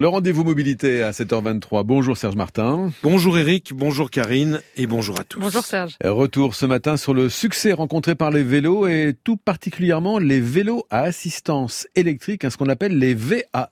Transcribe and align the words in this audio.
Le 0.00 0.08
rendez-vous 0.08 0.44
mobilité 0.44 1.02
à 1.02 1.10
7h23. 1.10 1.84
Bonjour 1.84 2.16
Serge 2.16 2.34
Martin. 2.34 2.90
Bonjour 3.02 3.36
Eric, 3.36 3.74
bonjour 3.74 4.10
Karine 4.10 4.62
et 4.78 4.86
bonjour 4.86 5.20
à 5.20 5.24
tous. 5.24 5.40
Bonjour 5.40 5.62
Serge. 5.62 5.98
Retour 6.02 6.54
ce 6.54 6.64
matin 6.64 6.96
sur 6.96 7.12
le 7.12 7.28
succès 7.28 7.74
rencontré 7.74 8.14
par 8.14 8.30
les 8.30 8.42
vélos 8.42 8.86
et 8.86 9.14
tout 9.24 9.36
particulièrement 9.36 10.18
les 10.18 10.40
vélos 10.40 10.86
à 10.88 11.00
assistance 11.00 11.86
électrique, 11.96 12.46
hein, 12.46 12.50
ce 12.50 12.56
qu'on 12.56 12.70
appelle 12.70 12.96
les 12.96 13.12
VAE. 13.12 13.68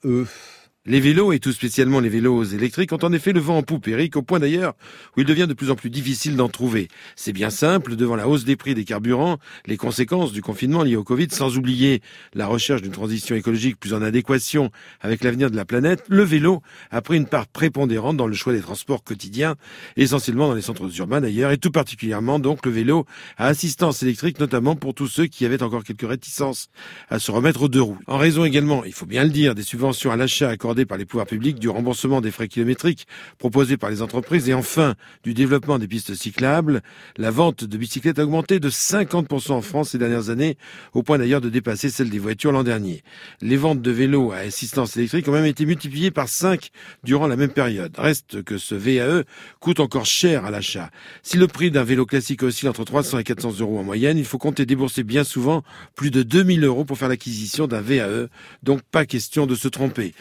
Les 0.89 1.01
vélos, 1.01 1.33
et 1.33 1.39
tout 1.39 1.53
spécialement 1.53 2.01
les 2.01 2.09
vélos 2.09 2.45
électriques, 2.45 2.95
ont 2.95 3.05
en 3.05 3.13
effet 3.13 3.35
le 3.35 3.41
vent 3.41 3.59
en 3.59 3.63
poupe, 3.63 3.89
Eric, 3.89 4.17
au 4.17 4.23
point 4.23 4.39
d'ailleurs 4.39 4.73
où 5.15 5.21
il 5.21 5.27
devient 5.27 5.47
de 5.47 5.53
plus 5.53 5.71
en 5.71 5.75
plus 5.75 5.91
difficile 5.91 6.35
d'en 6.35 6.49
trouver. 6.49 6.89
C'est 7.15 7.35
bien 7.35 7.51
simple, 7.51 7.95
devant 7.95 8.17
la 8.17 8.27
hausse 8.27 8.47
des 8.47 8.57
prix 8.57 8.75
des 8.75 8.87
carburants, 8.87 9.37
les 9.67 9.77
conséquences 9.77 10.33
du 10.33 10.41
confinement 10.41 10.83
lié 10.83 10.97
au 10.97 11.05
Covid, 11.05 11.29
sans 11.31 11.59
oublier 11.59 12.01
la 12.33 12.47
recherche 12.47 12.81
d'une 12.81 12.93
transition 12.93 13.37
écologique 13.37 13.79
plus 13.79 13.93
en 13.93 14.01
adéquation 14.01 14.71
avec 15.03 15.23
l'avenir 15.25 15.51
de 15.51 15.57
la 15.57 15.67
planète, 15.67 16.05
le 16.09 16.23
vélo 16.23 16.63
a 16.91 17.03
pris 17.03 17.19
une 17.19 17.27
part 17.27 17.49
prépondérante 17.49 18.17
dans 18.17 18.27
le 18.27 18.33
choix 18.33 18.55
des 18.55 18.63
transports 18.63 19.05
quotidiens, 19.05 19.57
essentiellement 19.99 20.49
dans 20.49 20.55
les 20.55 20.63
centres 20.63 20.89
urbains 21.01 21.21
d'ailleurs, 21.21 21.51
et 21.51 21.59
tout 21.59 21.71
particulièrement 21.71 22.39
donc 22.39 22.65
le 22.65 22.73
vélo 22.73 23.05
à 23.37 23.49
assistance 23.49 24.03
électrique, 24.03 24.41
notamment 24.41 24.75
pour 24.75 24.95
tous 24.95 25.09
ceux 25.09 25.27
qui 25.27 25.45
avaient 25.45 25.63
encore 25.63 25.85
quelques 25.85 26.09
réticences 26.09 26.71
à 27.11 27.19
se 27.19 27.31
remettre 27.31 27.61
aux 27.61 27.69
deux 27.69 27.83
roues. 27.83 27.99
En 28.07 28.17
raison 28.17 28.47
également, 28.47 28.87
il 28.87 28.95
faut 28.95 29.05
bien 29.05 29.25
le 29.25 29.31
dire, 29.31 29.55
des 29.55 29.63
subventions 29.63 30.11
à 30.11 30.17
l'achat 30.17 30.49
accordées 30.49 30.78
par 30.85 30.99
les 30.99 31.05
pouvoirs 31.05 31.27
publics, 31.27 31.59
du 31.59 31.69
remboursement 31.69 32.21
des 32.21 32.31
frais 32.31 32.49
kilométriques 32.49 33.07
proposés 33.39 33.77
par 33.77 33.91
les 33.91 34.03
entreprises 34.03 34.49
et 34.49 34.55
enfin 34.55 34.95
du 35.23 35.35
développement 35.35 35.79
des 35.79 35.89
pistes 35.89 36.15
cyclables, 36.15 36.83
la 37.17 37.31
vente 37.31 37.65
de 37.65 37.77
bicyclettes 37.77 38.19
a 38.19 38.25
augmenté 38.25 38.61
de 38.61 38.71
50% 38.71 39.53
en 39.53 39.63
France 39.63 39.91
ces 39.91 39.99
dernières 39.99 40.31
années, 40.31 40.57
au 40.93 41.03
point 41.03 41.19
d'ailleurs 41.19 41.41
de 41.41 41.49
dépasser 41.49 41.91
celle 41.91 42.11
des 42.11 42.19
voitures 42.19 42.53
l'an 42.53 42.65
dernier. 42.65 43.03
Les 43.41 43.57
ventes 43.57 43.83
de 43.83 43.91
vélos 43.91 44.33
à 44.33 44.39
assistance 44.39 44.97
électrique 44.97 45.29
ont 45.29 45.33
même 45.33 45.45
été 45.45 45.67
multipliées 45.67 46.11
par 46.11 46.29
5 46.29 46.71
durant 47.05 47.27
la 47.27 47.37
même 47.37 47.51
période. 47.51 47.95
Reste 47.99 48.43
que 48.43 48.59
ce 48.59 48.75
VAE 48.75 49.25
coûte 49.61 49.81
encore 49.81 50.07
cher 50.07 50.45
à 50.45 50.51
l'achat. 50.51 50.91
Si 51.23 51.37
le 51.37 51.47
prix 51.47 51.71
d'un 51.71 51.85
vélo 51.85 52.07
classique 52.07 52.43
oscille 52.43 52.69
entre 52.69 52.85
300 52.85 53.19
et 53.19 53.25
400 53.25 53.61
euros 53.61 53.79
en 53.79 53.85
moyenne, 53.85 54.19
il 54.19 54.25
faut 54.25 54.39
compter 54.39 54.67
débourser 54.67 55.05
bien 55.05 55.25
souvent 55.25 55.63
plus 55.95 56.11
de 56.11 56.23
2000 56.23 56.65
euros 56.65 56.85
pour 56.85 56.99
faire 56.99 57.09
l'acquisition 57.09 57.67
d'un 57.67 57.81
VAE, 57.81 58.29
donc 58.63 58.83
pas 58.83 59.07
question 59.07 59.47
de 59.47 59.55
se 59.55 59.69
tromper. 59.69 60.15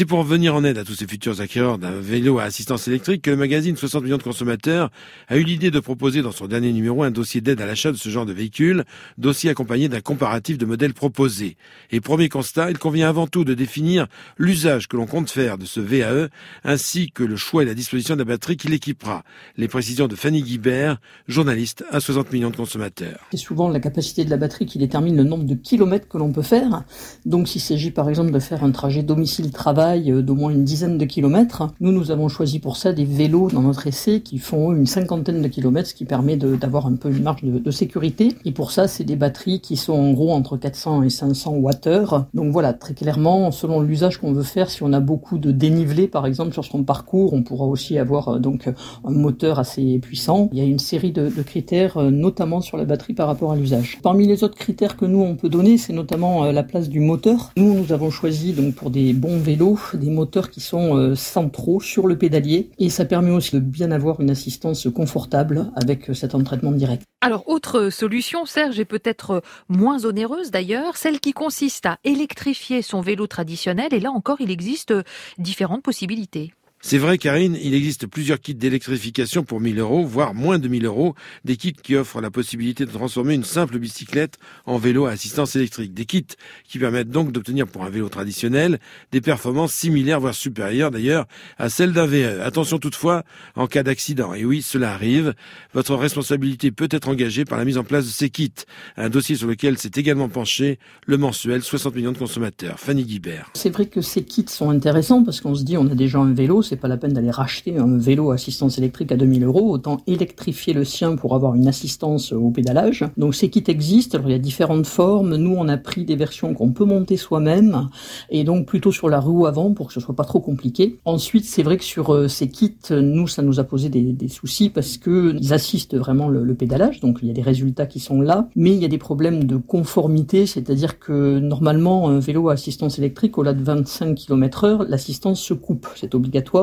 C'est 0.00 0.06
pour 0.06 0.22
venir 0.22 0.54
en 0.54 0.64
aide 0.64 0.78
à 0.78 0.84
tous 0.84 0.94
ces 0.94 1.06
futurs 1.06 1.42
acquéreurs 1.42 1.76
d'un 1.76 1.90
vélo 1.90 2.38
à 2.38 2.44
assistance 2.44 2.88
électrique 2.88 3.20
que 3.20 3.30
le 3.30 3.36
magazine 3.36 3.76
60 3.76 4.02
millions 4.02 4.16
de 4.16 4.22
consommateurs 4.22 4.88
a 5.28 5.36
eu 5.36 5.42
l'idée 5.42 5.70
de 5.70 5.78
proposer 5.78 6.22
dans 6.22 6.32
son 6.32 6.46
dernier 6.46 6.72
numéro 6.72 7.02
un 7.02 7.10
dossier 7.10 7.42
d'aide 7.42 7.60
à 7.60 7.66
l'achat 7.66 7.92
de 7.92 7.98
ce 7.98 8.08
genre 8.08 8.24
de 8.24 8.32
véhicule, 8.32 8.84
dossier 9.18 9.50
accompagné 9.50 9.90
d'un 9.90 10.00
comparatif 10.00 10.56
de 10.56 10.64
modèles 10.64 10.94
proposés. 10.94 11.58
Et 11.90 12.00
premier 12.00 12.30
constat, 12.30 12.70
il 12.70 12.78
convient 12.78 13.10
avant 13.10 13.26
tout 13.26 13.44
de 13.44 13.52
définir 13.52 14.06
l'usage 14.38 14.88
que 14.88 14.96
l'on 14.96 15.04
compte 15.04 15.28
faire 15.28 15.58
de 15.58 15.66
ce 15.66 15.80
VAE, 15.80 16.28
ainsi 16.64 17.10
que 17.10 17.22
le 17.22 17.36
choix 17.36 17.62
et 17.64 17.66
la 17.66 17.74
disposition 17.74 18.14
de 18.14 18.20
la 18.20 18.24
batterie 18.24 18.56
qui 18.56 18.68
l'équipera. 18.68 19.22
Les 19.58 19.68
précisions 19.68 20.08
de 20.08 20.16
Fanny 20.16 20.40
Guibert, 20.40 20.96
journaliste 21.28 21.84
à 21.90 22.00
60 22.00 22.32
millions 22.32 22.48
de 22.48 22.56
consommateurs. 22.56 23.28
C'est 23.32 23.36
souvent 23.36 23.68
la 23.68 23.80
capacité 23.80 24.24
de 24.24 24.30
la 24.30 24.38
batterie 24.38 24.64
qui 24.64 24.78
détermine 24.78 25.18
le 25.18 25.24
nombre 25.24 25.44
de 25.44 25.56
kilomètres 25.56 26.08
que 26.08 26.16
l'on 26.16 26.32
peut 26.32 26.40
faire. 26.40 26.84
Donc 27.26 27.48
s'il 27.48 27.60
s'agit 27.60 27.90
par 27.90 28.08
exemple 28.08 28.30
de 28.30 28.38
faire 28.38 28.64
un 28.64 28.70
trajet 28.70 29.02
domicile-travail, 29.02 29.79
euh, 29.80 30.22
d'au 30.22 30.34
moins 30.34 30.50
une 30.50 30.64
dizaine 30.64 30.98
de 30.98 31.04
kilomètres. 31.04 31.68
Nous, 31.80 31.92
nous 31.92 32.10
avons 32.10 32.28
choisi 32.28 32.58
pour 32.58 32.76
ça 32.76 32.92
des 32.92 33.04
vélos 33.04 33.50
dans 33.50 33.62
notre 33.62 33.86
essai 33.86 34.20
qui 34.20 34.38
font 34.38 34.72
une 34.72 34.86
cinquantaine 34.86 35.42
de 35.42 35.48
kilomètres, 35.48 35.88
ce 35.88 35.94
qui 35.94 36.04
permet 36.04 36.36
d'avoir 36.36 36.86
un 36.86 36.94
peu 36.94 37.10
une 37.10 37.22
marge 37.22 37.42
de, 37.42 37.70
sécurité. 37.70 38.34
Et 38.44 38.52
pour 38.52 38.72
ça, 38.72 38.88
c'est 38.88 39.04
des 39.04 39.16
batteries 39.16 39.60
qui 39.60 39.76
sont 39.76 39.92
en 39.92 40.12
gros 40.12 40.32
entre 40.32 40.56
400 40.56 41.02
et 41.04 41.10
500 41.10 41.56
Wh. 41.56 42.24
Donc 42.34 42.52
voilà, 42.52 42.72
très 42.72 42.94
clairement, 42.94 43.50
selon 43.52 43.80
l'usage 43.80 44.18
qu'on 44.18 44.32
veut 44.32 44.42
faire, 44.42 44.70
si 44.70 44.82
on 44.82 44.92
a 44.92 45.00
beaucoup 45.00 45.38
de 45.38 45.50
dénivelé, 45.50 46.08
par 46.08 46.26
exemple, 46.26 46.52
sur 46.52 46.64
son 46.64 46.82
parcours, 46.82 47.32
on 47.32 47.42
pourra 47.42 47.66
aussi 47.66 47.96
avoir 47.98 48.28
euh, 48.28 48.38
donc 48.38 48.68
un 49.04 49.10
moteur 49.10 49.58
assez 49.58 49.98
puissant. 49.98 50.48
Il 50.52 50.58
y 50.58 50.62
a 50.62 50.64
une 50.64 50.78
série 50.78 51.12
de, 51.12 51.28
de 51.28 51.42
critères, 51.42 51.96
euh, 51.96 52.10
notamment 52.10 52.60
sur 52.60 52.76
la 52.76 52.84
batterie 52.84 53.14
par 53.14 53.28
rapport 53.28 53.52
à 53.52 53.56
l'usage. 53.56 53.98
Parmi 54.02 54.26
les 54.26 54.44
autres 54.44 54.56
critères 54.56 54.96
que 54.96 55.06
nous, 55.06 55.20
on 55.20 55.36
peut 55.36 55.48
donner, 55.48 55.78
c'est 55.78 55.92
notamment 55.92 56.50
la 56.50 56.62
place 56.62 56.88
du 56.88 57.00
moteur. 57.00 57.52
Nous, 57.56 57.74
nous 57.74 57.92
avons 57.92 58.10
choisi 58.10 58.52
donc 58.52 58.74
pour 58.74 58.90
des 58.90 59.12
bons 59.12 59.38
vélos 59.38 59.69
des 59.94 60.10
moteurs 60.10 60.50
qui 60.50 60.60
sont 60.60 60.96
euh, 60.96 61.14
centraux 61.14 61.80
sur 61.80 62.06
le 62.06 62.16
pédalier 62.16 62.70
et 62.78 62.90
ça 62.90 63.04
permet 63.04 63.30
aussi 63.30 63.56
de 63.56 63.60
bien 63.60 63.90
avoir 63.90 64.20
une 64.20 64.30
assistance 64.30 64.88
confortable 64.94 65.70
avec 65.74 66.10
euh, 66.10 66.14
cet 66.14 66.34
entraînement 66.34 66.72
direct. 66.72 67.04
Alors, 67.20 67.48
autre 67.48 67.90
solution, 67.90 68.46
Serge, 68.46 68.80
est 68.80 68.84
peut-être 68.84 69.42
moins 69.68 70.04
onéreuse 70.04 70.50
d'ailleurs, 70.50 70.96
celle 70.96 71.20
qui 71.20 71.32
consiste 71.32 71.86
à 71.86 71.98
électrifier 72.04 72.82
son 72.82 73.00
vélo 73.00 73.26
traditionnel 73.26 73.92
et 73.92 74.00
là 74.00 74.10
encore, 74.10 74.40
il 74.40 74.50
existe 74.50 74.94
différentes 75.38 75.82
possibilités. 75.82 76.52
C'est 76.82 76.96
vrai, 76.96 77.18
Karine, 77.18 77.58
il 77.62 77.74
existe 77.74 78.06
plusieurs 78.06 78.40
kits 78.40 78.54
d'électrification 78.54 79.44
pour 79.44 79.60
1000 79.60 79.78
euros, 79.80 80.06
voire 80.06 80.32
moins 80.32 80.58
de 80.58 80.66
1000 80.66 80.86
euros, 80.86 81.14
des 81.44 81.58
kits 81.58 81.74
qui 81.74 81.94
offrent 81.94 82.22
la 82.22 82.30
possibilité 82.30 82.86
de 82.86 82.90
transformer 82.90 83.34
une 83.34 83.44
simple 83.44 83.78
bicyclette 83.78 84.38
en 84.64 84.78
vélo 84.78 85.04
à 85.04 85.10
assistance 85.10 85.56
électrique. 85.56 85.92
Des 85.92 86.06
kits 86.06 86.24
qui 86.66 86.78
permettent 86.78 87.10
donc 87.10 87.32
d'obtenir 87.32 87.66
pour 87.66 87.84
un 87.84 87.90
vélo 87.90 88.08
traditionnel 88.08 88.78
des 89.12 89.20
performances 89.20 89.74
similaires, 89.74 90.20
voire 90.20 90.34
supérieures 90.34 90.90
d'ailleurs, 90.90 91.26
à 91.58 91.68
celles 91.68 91.92
d'un 91.92 92.06
VE. 92.06 92.40
Attention 92.40 92.78
toutefois, 92.78 93.24
en 93.56 93.66
cas 93.66 93.82
d'accident, 93.82 94.32
et 94.32 94.46
oui, 94.46 94.62
cela 94.62 94.94
arrive, 94.94 95.34
votre 95.74 95.94
responsabilité 95.94 96.70
peut 96.70 96.88
être 96.90 97.08
engagée 97.08 97.44
par 97.44 97.58
la 97.58 97.66
mise 97.66 97.76
en 97.76 97.84
place 97.84 98.06
de 98.06 98.10
ces 98.10 98.30
kits. 98.30 98.54
Un 98.96 99.10
dossier 99.10 99.36
sur 99.36 99.48
lequel 99.48 99.76
s'est 99.76 99.92
également 99.96 100.30
penché 100.30 100.78
le 101.06 101.18
mensuel 101.18 101.62
60 101.62 101.94
millions 101.94 102.12
de 102.12 102.18
consommateurs. 102.18 102.80
Fanny 102.80 103.04
Guibert. 103.04 103.50
C'est 103.52 103.70
vrai 103.70 103.84
que 103.84 104.00
ces 104.00 104.24
kits 104.24 104.46
sont 104.48 104.70
intéressants 104.70 105.22
parce 105.22 105.42
qu'on 105.42 105.54
se 105.54 105.62
dit 105.62 105.76
on 105.76 105.86
a 105.86 105.94
déjà 105.94 106.18
un 106.18 106.32
vélo, 106.32 106.62
c'est 106.70 106.76
pas 106.76 106.86
la 106.86 106.96
peine 106.96 107.12
d'aller 107.12 107.32
racheter 107.32 107.78
un 107.78 107.98
vélo 107.98 108.30
assistance 108.30 108.78
électrique 108.78 109.10
à 109.10 109.16
2000 109.16 109.42
euros, 109.42 109.72
autant 109.72 109.98
électrifier 110.06 110.72
le 110.72 110.84
sien 110.84 111.16
pour 111.16 111.34
avoir 111.34 111.56
une 111.56 111.66
assistance 111.66 112.32
au 112.32 112.50
pédalage. 112.50 113.04
Donc 113.16 113.34
ces 113.34 113.50
kits 113.50 113.64
existent, 113.66 114.18
alors 114.18 114.30
il 114.30 114.32
y 114.34 114.36
a 114.36 114.38
différentes 114.38 114.86
formes. 114.86 115.34
Nous, 115.34 115.52
on 115.52 115.66
a 115.66 115.76
pris 115.76 116.04
des 116.04 116.14
versions 116.14 116.54
qu'on 116.54 116.70
peut 116.70 116.84
monter 116.84 117.16
soi-même, 117.16 117.88
et 118.30 118.44
donc 118.44 118.66
plutôt 118.66 118.92
sur 118.92 119.08
la 119.08 119.18
roue 119.18 119.46
avant 119.46 119.72
pour 119.72 119.88
que 119.88 119.92
ce 119.92 119.98
soit 119.98 120.14
pas 120.14 120.22
trop 120.22 120.38
compliqué. 120.38 121.00
Ensuite, 121.04 121.44
c'est 121.44 121.64
vrai 121.64 121.76
que 121.76 121.82
sur 121.82 122.14
euh, 122.14 122.28
ces 122.28 122.48
kits, 122.48 122.76
nous, 122.92 123.26
ça 123.26 123.42
nous 123.42 123.58
a 123.58 123.64
posé 123.64 123.88
des, 123.88 124.28
soucis 124.28 124.70
parce 124.70 124.96
que 124.96 125.34
ils 125.40 125.52
assistent 125.52 125.96
vraiment 125.96 126.28
le, 126.28 126.44
le, 126.44 126.54
pédalage, 126.54 127.00
donc 127.00 127.18
il 127.22 127.26
y 127.26 127.30
a 127.32 127.34
des 127.34 127.42
résultats 127.42 127.86
qui 127.86 127.98
sont 127.98 128.20
là, 128.20 128.48
mais 128.54 128.70
il 128.70 128.80
y 128.80 128.84
a 128.84 128.88
des 128.88 128.98
problèmes 128.98 129.42
de 129.42 129.56
conformité, 129.56 130.46
c'est-à-dire 130.46 131.00
que 131.00 131.40
normalement, 131.40 132.08
un 132.08 132.20
vélo 132.20 132.48
à 132.48 132.52
assistance 132.52 132.96
électrique, 133.00 133.38
au-delà 133.38 133.54
de 133.54 133.64
25 133.64 134.14
km 134.14 134.64
heure, 134.64 134.84
l'assistance 134.84 135.40
se 135.40 135.52
coupe, 135.52 135.88
c'est 135.96 136.14
obligatoire 136.14 136.59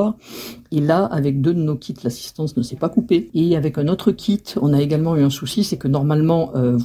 et 0.70 0.80
là, 0.80 1.04
avec 1.04 1.40
deux 1.40 1.54
de 1.54 1.60
nos 1.60 1.76
kits, 1.76 1.94
l'assistance 2.04 2.56
ne 2.56 2.62
s'est 2.62 2.76
pas 2.76 2.88
coupée. 2.88 3.30
Et 3.34 3.56
avec 3.56 3.78
un 3.78 3.88
autre 3.88 4.12
kit, 4.12 4.42
on 4.60 4.72
a 4.72 4.80
également 4.80 5.16
eu 5.16 5.22
un 5.22 5.30
souci, 5.30 5.64
c'est 5.64 5.78
que 5.78 5.88
normalement, 5.88 6.52
euh, 6.56 6.78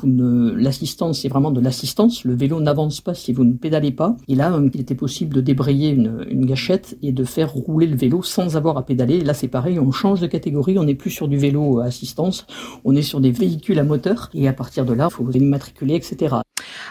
l'assistance, 0.56 1.22
c'est 1.22 1.28
vraiment 1.28 1.52
de 1.52 1.60
l'assistance. 1.60 2.24
Le 2.24 2.34
vélo 2.34 2.62
n'avance 2.62 3.02
pas 3.02 3.14
si 3.14 3.34
vous 3.34 3.44
ne 3.44 3.54
pédalez 3.54 3.92
pas. 3.92 4.16
Et 4.28 4.36
là, 4.36 4.58
il 4.74 4.80
était 4.80 4.96
possible 4.96 5.36
de 5.36 5.42
débrayer 5.42 5.90
une, 5.90 6.46
gâchette 6.46 6.98
et 7.02 7.12
de 7.12 7.24
faire 7.24 7.54
rouler 7.54 7.88
le 7.88 7.96
vélo 7.96 8.22
sans 8.22 8.56
avoir 8.56 8.78
à 8.78 8.86
pédaler. 8.86 9.22
Là, 9.22 9.34
c'est 9.34 9.48
pareil, 9.48 9.80
on 9.80 9.92
change 9.92 10.22
de 10.22 10.28
catégorie. 10.28 10.78
On 10.80 10.84
n'est 10.84 10.96
plus 10.96 11.12
sur 11.12 11.28
du 11.28 11.38
vélo 11.38 11.80
à 11.80 11.86
assistance. 11.86 12.46
On 12.86 12.96
est 12.96 13.02
sur 13.02 13.20
des 13.20 13.32
véhicules 13.32 13.80
à 13.80 13.84
moteur. 13.84 14.30
Et 14.34 14.48
à 14.48 14.54
partir 14.54 14.86
de 14.86 14.94
là, 14.94 15.10
il 15.12 15.14
faut 15.14 15.24
vous 15.24 15.32
immatriculer, 15.32 15.96
etc. 15.96 16.43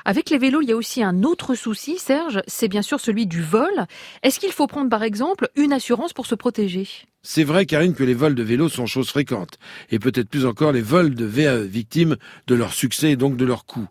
Avec 0.05 0.31
les 0.31 0.39
vélos, 0.39 0.63
il 0.63 0.69
y 0.69 0.73
a 0.73 0.77
aussi 0.77 1.03
un 1.03 1.23
autre 1.23 1.55
souci, 1.55 1.99
Serge, 1.99 2.43
c'est 2.47 2.69
bien 2.69 2.83
sûr 2.83 3.01
celui 3.01 3.27
du 3.27 3.43
vol. 3.43 3.87
Est-ce 4.23 4.41
qu'il 4.41 4.53
faut 4.53 4.67
prendre 4.67 4.91
par 4.91 5.03
exemple 5.03 5.49
une 5.57 5.73
assurance 5.73 6.13
pour 6.13 6.27
se 6.27 6.35
protéger? 6.35 6.89
C'est 7.25 7.45
vrai, 7.45 7.67
Karine, 7.67 7.95
que 7.95 8.03
les 8.03 8.15
vols 8.15 8.35
de 8.35 8.43
vélos 8.43 8.69
sont 8.69 8.87
chose 8.87 9.09
fréquente, 9.09 9.57
et 9.93 10.01
peut-être 10.01 10.29
plus 10.29 10.45
encore 10.45 10.73
les 10.73 10.81
vols 10.81 11.15
de 11.15 11.25
VAE, 11.25 11.63
victimes 11.63 12.17
de 12.49 12.57
leur 12.57 12.73
succès 12.73 13.13
et 13.13 13.17
donc 13.17 13.37
de 13.37 13.45
leur 13.45 13.65
coût. 13.65 13.87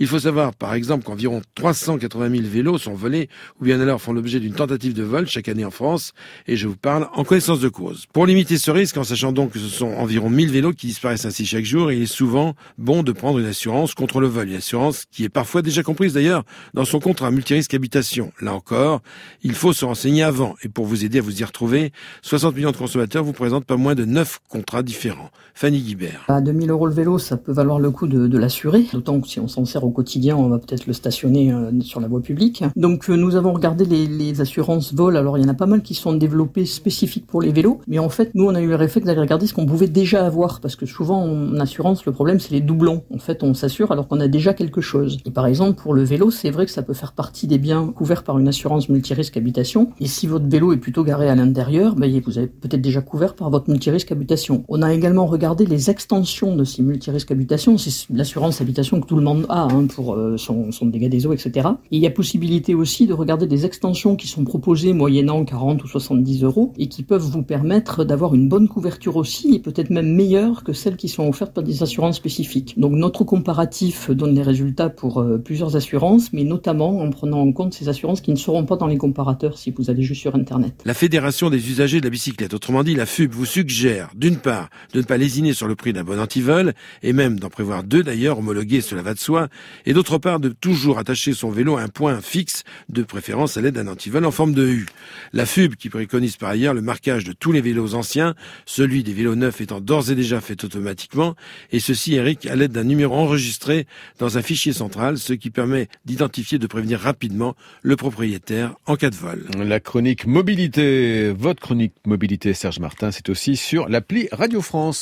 Il 0.00 0.08
faut 0.08 0.18
savoir, 0.18 0.52
par 0.52 0.74
exemple, 0.74 1.04
qu'environ 1.04 1.42
380 1.54 2.30
000 2.30 2.42
vélos 2.48 2.78
sont 2.78 2.94
volés, 2.94 3.28
ou 3.60 3.66
bien 3.66 3.80
alors 3.80 4.00
font 4.00 4.12
l'objet 4.12 4.40
d'une 4.40 4.54
tentative 4.54 4.94
de 4.94 5.04
vol 5.04 5.28
chaque 5.28 5.48
année 5.48 5.64
en 5.64 5.70
France, 5.70 6.12
et 6.48 6.56
je 6.56 6.66
vous 6.66 6.74
parle 6.74 7.08
en 7.14 7.22
connaissance 7.22 7.60
de 7.60 7.68
cause. 7.68 8.06
Pour 8.12 8.26
limiter 8.26 8.58
ce 8.58 8.72
risque, 8.72 8.96
en 8.96 9.04
sachant 9.04 9.30
donc 9.30 9.52
que 9.52 9.60
ce 9.60 9.68
sont 9.68 9.92
environ 9.92 10.28
1000 10.28 10.50
vélos 10.50 10.72
qui 10.72 10.88
disparaissent 10.88 11.24
ainsi 11.24 11.46
chaque 11.46 11.64
jour, 11.64 11.92
il 11.92 12.02
est 12.02 12.06
souvent 12.06 12.56
bon 12.78 13.04
de 13.04 13.12
prendre 13.12 13.38
une 13.38 13.46
assurance 13.46 13.94
contre 13.94 14.20
le 14.20 14.26
vol, 14.26 14.48
une 14.48 14.56
assurance 14.56 15.04
qui 15.12 15.22
est 15.22 15.28
parfois 15.28 15.62
déjà 15.62 15.84
comprise 15.84 16.14
d'ailleurs 16.14 16.42
dans 16.74 16.84
son 16.84 16.98
contrat 16.98 17.30
multirisque 17.30 17.74
habitation. 17.74 18.32
Là 18.40 18.52
encore, 18.54 19.02
il 19.44 19.54
faut 19.54 19.72
se 19.72 19.84
renseigner 19.84 20.24
avant, 20.24 20.56
et 20.64 20.68
pour 20.68 20.86
vous 20.86 21.04
aider 21.04 21.20
à 21.20 21.22
vous 21.22 21.40
y 21.40 21.44
retrouver, 21.44 21.92
60 22.22 22.56
millions 22.56 22.71
de 22.72 22.76
consommateurs 22.76 23.22
vous 23.22 23.32
présente 23.32 23.64
pas 23.64 23.76
moins 23.76 23.94
de 23.94 24.04
9 24.04 24.40
contrats 24.48 24.82
différents. 24.82 25.30
Fanny 25.54 25.80
Guibert. 25.80 26.24
À 26.28 26.40
2000 26.40 26.70
euros 26.70 26.86
le 26.86 26.94
vélo, 26.94 27.18
ça 27.18 27.36
peut 27.36 27.52
valoir 27.52 27.78
le 27.78 27.90
coup 27.90 28.06
de, 28.06 28.26
de 28.26 28.38
l'assurer, 28.38 28.86
d'autant 28.92 29.20
que 29.20 29.28
si 29.28 29.38
on 29.38 29.48
s'en 29.48 29.64
sert 29.64 29.84
au 29.84 29.90
quotidien, 29.90 30.36
on 30.36 30.48
va 30.48 30.58
peut-être 30.58 30.86
le 30.86 30.92
stationner 30.92 31.52
euh, 31.52 31.70
sur 31.82 32.00
la 32.00 32.08
voie 32.08 32.22
publique. 32.22 32.64
Donc 32.74 33.08
euh, 33.08 33.16
nous 33.16 33.36
avons 33.36 33.52
regardé 33.52 33.84
les, 33.84 34.06
les, 34.06 34.40
assurances 34.40 34.94
vol, 34.94 35.16
alors 35.16 35.36
il 35.38 35.42
y 35.42 35.46
en 35.46 35.50
a 35.50 35.54
pas 35.54 35.66
mal 35.66 35.82
qui 35.82 35.94
sont 35.94 36.14
développées 36.14 36.64
spécifiques 36.64 37.26
pour 37.26 37.42
les 37.42 37.52
vélos, 37.52 37.80
mais 37.86 37.98
en 37.98 38.08
fait 38.08 38.30
nous 38.34 38.46
on 38.46 38.54
a 38.54 38.60
eu 38.60 38.68
le 38.68 38.76
réflexe 38.76 39.06
d'aller 39.06 39.20
regarder 39.20 39.46
ce 39.46 39.52
qu'on 39.52 39.66
pouvait 39.66 39.88
déjà 39.88 40.24
avoir, 40.24 40.60
parce 40.60 40.74
que 40.74 40.86
souvent 40.86 41.22
en 41.22 41.60
assurance 41.60 42.06
le 42.06 42.12
problème 42.12 42.40
c'est 42.40 42.52
les 42.52 42.60
doublons. 42.60 43.04
En 43.14 43.18
fait 43.18 43.42
on 43.42 43.52
s'assure 43.52 43.92
alors 43.92 44.08
qu'on 44.08 44.20
a 44.20 44.28
déjà 44.28 44.54
quelque 44.54 44.80
chose. 44.80 45.18
Et 45.26 45.30
par 45.30 45.46
exemple 45.46 45.80
pour 45.80 45.92
le 45.92 46.02
vélo, 46.02 46.30
c'est 46.30 46.50
vrai 46.50 46.64
que 46.64 46.72
ça 46.72 46.82
peut 46.82 46.94
faire 46.94 47.12
partie 47.12 47.46
des 47.46 47.58
biens 47.58 47.86
couverts 47.94 48.24
par 48.24 48.38
une 48.38 48.48
assurance 48.48 48.88
multirisque 48.88 49.36
habitation, 49.36 49.90
et 50.00 50.06
si 50.06 50.26
votre 50.26 50.48
vélo 50.48 50.72
est 50.72 50.78
plutôt 50.78 51.04
garé 51.04 51.28
à 51.28 51.34
l'intérieur, 51.34 51.94
ben, 51.94 52.10
vous 52.24 52.38
avez 52.38 52.46
peut-être 52.62 52.80
déjà 52.80 53.02
couvert 53.02 53.34
par 53.34 53.50
votre 53.50 53.68
multirisque 53.68 54.12
habitation. 54.12 54.64
On 54.68 54.80
a 54.80 54.94
également 54.94 55.26
regardé 55.26 55.66
les 55.66 55.90
extensions 55.90 56.56
de 56.56 56.64
ces 56.64 56.82
multirisques 56.82 57.30
habitation, 57.30 57.76
c'est 57.76 58.06
l'assurance 58.12 58.60
habitation 58.60 59.00
que 59.00 59.06
tout 59.06 59.16
le 59.16 59.22
monde 59.22 59.46
a 59.48 59.64
hein, 59.64 59.86
pour 59.86 60.14
euh, 60.14 60.36
son, 60.36 60.70
dégât 60.86 61.08
des 61.08 61.26
eaux, 61.26 61.32
etc. 61.32 61.68
Et 61.90 61.96
il 61.96 62.02
y 62.02 62.06
a 62.06 62.10
possibilité 62.10 62.74
aussi 62.74 63.06
de 63.06 63.12
regarder 63.12 63.46
des 63.46 63.66
extensions 63.66 64.16
qui 64.16 64.28
sont 64.28 64.44
proposées 64.44 64.92
moyennant 64.92 65.44
40 65.44 65.82
ou 65.84 65.86
70 65.86 66.44
euros 66.44 66.72
et 66.78 66.88
qui 66.88 67.02
peuvent 67.02 67.22
vous 67.22 67.42
permettre 67.42 68.04
d'avoir 68.04 68.34
une 68.34 68.48
bonne 68.48 68.68
couverture 68.68 69.16
aussi 69.16 69.54
et 69.54 69.58
peut-être 69.58 69.90
même 69.90 70.14
meilleure 70.14 70.64
que 70.64 70.72
celles 70.72 70.96
qui 70.96 71.08
sont 71.08 71.28
offertes 71.28 71.52
par 71.52 71.64
des 71.64 71.82
assurances 71.82 72.16
spécifiques. 72.16 72.78
Donc 72.78 72.92
notre 72.92 73.24
comparatif 73.24 74.10
donne 74.10 74.34
des 74.34 74.42
résultats 74.42 74.90
pour 74.90 75.18
euh, 75.18 75.38
plusieurs 75.38 75.76
assurances, 75.76 76.32
mais 76.32 76.44
notamment 76.44 77.00
en 77.00 77.10
prenant 77.10 77.40
en 77.40 77.52
compte 77.52 77.74
ces 77.74 77.88
assurances 77.88 78.20
qui 78.20 78.30
ne 78.30 78.36
seront 78.36 78.64
pas 78.64 78.76
dans 78.76 78.86
les 78.86 78.98
comparateurs 78.98 79.58
si 79.58 79.70
vous 79.70 79.90
allez 79.90 80.02
juste 80.02 80.20
sur 80.20 80.34
Internet. 80.34 80.74
La 80.84 80.94
Fédération 80.94 81.50
des 81.50 81.70
usagers 81.70 82.00
de 82.00 82.04
la 82.04 82.10
bicyclette, 82.10 82.51
autrement 82.54 82.82
dit 82.82 82.94
la 82.94 83.06
FUB, 83.06 83.32
vous 83.32 83.46
suggère 83.46 84.10
d'une 84.14 84.36
part 84.36 84.68
de 84.92 85.00
ne 85.00 85.04
pas 85.04 85.16
lésiner 85.16 85.54
sur 85.54 85.66
le 85.66 85.74
prix 85.74 85.92
d'un 85.92 86.04
bon 86.04 86.20
antivol 86.20 86.74
et 87.02 87.12
même 87.12 87.38
d'en 87.38 87.50
prévoir 87.50 87.84
deux 87.84 88.02
d'ailleurs 88.02 88.38
homologués, 88.38 88.80
cela 88.80 89.02
va 89.02 89.14
de 89.14 89.18
soi, 89.18 89.48
et 89.86 89.92
d'autre 89.92 90.18
part 90.18 90.40
de 90.40 90.48
toujours 90.48 90.98
attacher 90.98 91.32
son 91.32 91.50
vélo 91.50 91.76
à 91.76 91.82
un 91.82 91.88
point 91.88 92.20
fixe, 92.20 92.64
de 92.88 93.02
préférence 93.02 93.56
à 93.56 93.60
l'aide 93.60 93.74
d'un 93.74 93.88
antivol 93.88 94.24
en 94.24 94.30
forme 94.30 94.54
de 94.54 94.66
U. 94.66 94.86
La 95.32 95.46
FUB 95.46 95.74
qui 95.76 95.88
préconise 95.88 96.36
par 96.36 96.50
ailleurs 96.50 96.74
le 96.74 96.82
marquage 96.82 97.24
de 97.24 97.32
tous 97.32 97.52
les 97.52 97.60
vélos 97.60 97.94
anciens, 97.94 98.34
celui 98.66 99.02
des 99.02 99.12
vélos 99.12 99.36
neufs 99.36 99.60
étant 99.60 99.80
d'ores 99.80 100.10
et 100.10 100.14
déjà 100.14 100.40
fait 100.40 100.64
automatiquement, 100.64 101.34
et 101.70 101.80
ceci, 101.80 102.14
Eric, 102.14 102.46
à 102.46 102.56
l'aide 102.56 102.72
d'un 102.72 102.84
numéro 102.84 103.14
enregistré 103.14 103.86
dans 104.18 104.38
un 104.38 104.42
fichier 104.42 104.72
central, 104.72 105.18
ce 105.18 105.32
qui 105.32 105.50
permet 105.50 105.88
d'identifier, 106.04 106.58
de 106.58 106.66
prévenir 106.66 107.00
rapidement 107.00 107.54
le 107.82 107.96
propriétaire 107.96 108.74
en 108.86 108.96
cas 108.96 109.10
de 109.10 109.16
vol. 109.16 109.46
La 109.58 109.80
chronique 109.80 110.26
mobilité, 110.26 111.32
votre 111.32 111.60
chronique 111.60 111.94
mobilité, 112.04 112.41
Serge 112.52 112.80
Martin, 112.80 113.12
c'est 113.12 113.28
aussi 113.28 113.56
sur 113.56 113.88
l'appli 113.88 114.28
Radio 114.32 114.60
France. 114.60 114.98